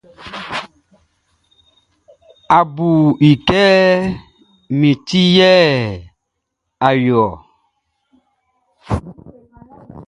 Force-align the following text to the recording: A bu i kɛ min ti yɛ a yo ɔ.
A 2.57 2.59
bu 2.75 2.89
i 3.29 3.31
kɛ 3.47 3.61
min 4.79 4.97
ti 5.07 5.21
yɛ 5.37 5.53
a 6.87 6.89
yo 7.05 7.21
ɔ. 7.27 7.39